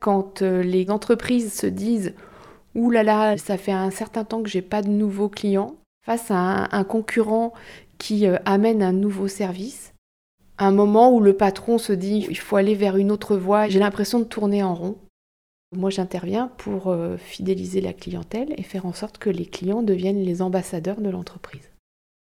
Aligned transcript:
Quand 0.00 0.42
euh, 0.42 0.62
les 0.62 0.90
entreprises 0.90 1.52
se 1.52 1.66
disent 1.66 2.14
Ouh 2.74 2.90
là 2.90 3.02
là, 3.02 3.36
ça 3.36 3.56
fait 3.56 3.72
un 3.72 3.90
certain 3.90 4.24
temps 4.24 4.42
que 4.42 4.48
j'ai 4.48 4.62
pas 4.62 4.82
de 4.82 4.88
nouveaux 4.88 5.28
clients, 5.28 5.76
face 6.04 6.30
à 6.30 6.68
un, 6.74 6.84
concurrent 6.84 7.52
qui 7.98 8.26
euh, 8.26 8.36
amène 8.44 8.82
un 8.82 8.92
nouveau 8.92 9.28
service, 9.28 9.94
un 10.58 10.70
moment 10.70 11.12
où 11.12 11.20
le 11.20 11.36
patron 11.36 11.78
se 11.78 11.92
dit 11.92 12.26
il 12.28 12.38
faut 12.38 12.56
aller 12.56 12.74
vers 12.74 12.96
une 12.96 13.10
autre 13.10 13.36
voie, 13.36 13.68
j'ai 13.68 13.78
l'impression 13.78 14.18
de 14.18 14.24
tourner 14.24 14.62
en 14.62 14.74
rond. 14.74 14.98
Moi, 15.76 15.90
j'interviens 15.90 16.50
pour 16.56 16.88
euh, 16.88 17.16
fidéliser 17.18 17.80
la 17.80 17.92
clientèle 17.92 18.54
et 18.56 18.62
faire 18.62 18.86
en 18.86 18.94
sorte 18.94 19.18
que 19.18 19.28
les 19.28 19.44
clients 19.44 19.82
deviennent 19.82 20.22
les 20.22 20.40
ambassadeurs 20.40 21.00
de 21.00 21.10
l'entreprise. 21.10 21.68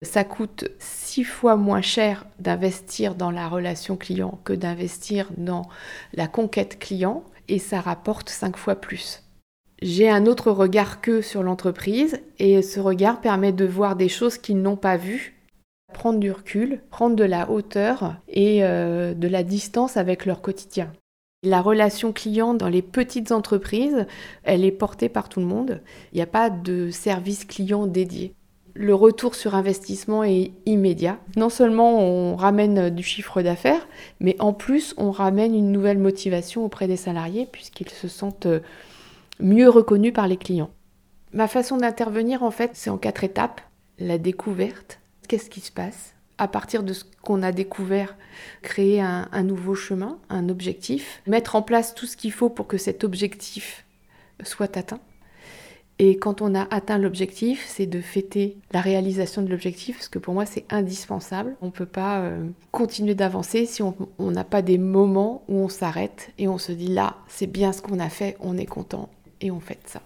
Ça 0.03 0.25
coûte 0.25 0.71
six 0.79 1.25
fois 1.25 1.57
moins 1.57 1.83
cher 1.83 2.27
d'investir 2.39 3.15
dans 3.15 3.31
la 3.31 3.49
relation 3.49 3.97
client 3.97 4.39
que 4.45 4.53
d'investir 4.53 5.31
dans 5.37 5.69
la 6.15 6.29
conquête 6.29 6.79
client 6.79 7.25
et 7.49 7.59
ça 7.59 7.81
rapporte 7.81 8.29
cinq 8.29 8.57
fois 8.57 8.77
plus. 8.77 9.23
J'ai 9.83 10.09
un 10.09 10.27
autre 10.27 10.51
regard 10.51 11.01
qu'eux 11.01 11.23
sur 11.23 11.43
l'entreprise 11.43 12.21
et 12.39 12.63
ce 12.63 12.81
regard 12.81 13.21
permet 13.21 13.53
de 13.53 13.67
voir 13.67 13.97
des 13.97 14.09
choses 14.09 14.39
qu'ils 14.39 14.63
n'ont 14.63 14.77
pas 14.77 14.97
vues, 14.97 15.35
prendre 15.93 16.19
du 16.19 16.31
recul, 16.31 16.81
prendre 16.91 17.17
de 17.17 17.25
la 17.25 17.51
hauteur 17.51 18.17
et 18.29 18.65
euh, 18.65 19.15
de 19.15 19.29
la 19.29 19.43
distance 19.43 19.97
avec 19.97 20.25
leur 20.25 20.41
quotidien. 20.41 20.93
La 21.43 21.61
relation 21.61 22.13
client 22.13 22.55
dans 22.55 22.69
les 22.69 22.83
petites 22.83 23.33
entreprises, 23.33 24.07
elle 24.43 24.65
est 24.65 24.73
portée 24.73 25.09
par 25.09 25.29
tout 25.29 25.41
le 25.41 25.47
monde. 25.47 25.83
Il 26.13 26.17
n'y 26.17 26.23
a 26.23 26.27
pas 26.27 26.51
de 26.51 26.91
service 26.91 27.45
client 27.45 27.87
dédié 27.87 28.36
le 28.79 28.95
retour 28.95 29.35
sur 29.35 29.55
investissement 29.55 30.23
est 30.25 30.53
immédiat. 30.67 31.19
Non 31.37 31.49
seulement 31.49 32.01
on 32.01 32.37
ramène 32.37 32.91
du 32.91 33.03
chiffre 33.03 33.43
d'affaires, 33.43 33.89
mais 34.21 34.37
en 34.39 34.53
plus 34.53 34.95
on 34.99 35.11
ramène 35.11 35.55
une 35.55 35.73
nouvelle 35.73 35.99
motivation 35.99 36.65
auprès 36.65 36.87
des 36.87 36.97
salariés 36.97 37.49
puisqu'ils 37.51 37.91
se 37.91 38.09
sentent 38.09 38.49
mieux 39.41 39.69
reconnus 39.69 40.13
par 40.13 40.29
les 40.29 40.37
clients. 40.37 40.71
Ma 41.33 41.49
façon 41.49 41.79
d'intervenir 41.79 42.43
en 42.43 42.51
fait 42.51 42.73
c'est 42.75 42.91
en 42.91 42.99
quatre 42.99 43.25
étapes. 43.25 43.61
La 43.99 44.19
découverte, 44.19 45.01
qu'est-ce 45.29 45.51
qui 45.51 45.61
se 45.61 45.73
passe? 45.73 46.15
À 46.39 46.49
partir 46.49 46.83
de 46.83 46.93
ce 46.93 47.05
qu'on 47.23 47.43
a 47.43 47.51
découvert, 47.51 48.15
créer 48.61 49.01
un, 49.01 49.27
un, 49.33 49.43
nouveau 49.43 49.75
chemin, 49.75 50.19
un 50.29 50.51
objectif, 50.51 51.23
mettre 51.27 51.57
en 51.57 51.63
place 51.63 51.95
tout 51.95 52.05
ce 52.05 52.19
qu'il 52.19 52.33
faut 52.33 52.51
pour 52.51 52.67
que 52.67 52.77
cet 52.77 53.05
objectif 53.05 53.87
soit 54.43 54.77
atteint. 54.77 55.01
Et 55.99 56.19
quand 56.19 56.43
on 56.43 56.55
a 56.55 56.67
atteint 56.71 56.99
l'objectif, 56.99 57.65
c'est 57.67 57.87
de 57.87 58.01
fêter 58.01 58.59
la 58.73 58.81
réalisation 58.81 59.43
de 59.43 59.49
l'objectif, 59.49 59.97
parce 59.97 60.09
que 60.09 60.19
pour 60.19 60.35
moi 60.35 60.45
c'est 60.45 60.65
indispensable. 60.71 61.57
On 61.63 61.67
ne 61.67 61.71
peut 61.71 61.87
pas 61.87 62.21
euh, 62.21 62.47
continuer 62.71 63.15
d'avancer 63.15 63.65
si 63.65 63.83
on 63.83 63.95
n'a 64.19 64.45
pas 64.45 64.63
des 64.63 64.79
moments 64.79 65.43
où 65.49 65.57
on 65.57 65.69
s'arrête 65.69 66.33
et 66.39 66.49
on 66.49 66.59
se 66.59 66.73
dit 66.73 66.89
là, 66.89 67.17
c'est 67.29 67.47
bien 67.47 67.73
ce 67.73 67.81
qu'on 67.81 67.99
a 67.99 68.11
fait, 68.11 68.37
on 68.41 68.59
est 68.59 68.67
content 68.67 69.09
et 69.41 69.51
on 69.51 69.61
fête 69.61 69.87
ça. 69.87 70.03